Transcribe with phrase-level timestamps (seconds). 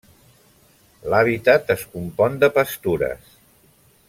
[1.13, 3.41] L'hàbitat es compon de pastures.